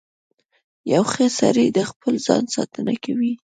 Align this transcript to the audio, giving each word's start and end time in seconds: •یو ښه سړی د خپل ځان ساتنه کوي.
•یو 0.93 1.03
ښه 1.11 1.25
سړی 1.39 1.67
د 1.71 1.79
خپل 1.89 2.13
ځان 2.25 2.43
ساتنه 2.55 2.93
کوي. 3.03 3.33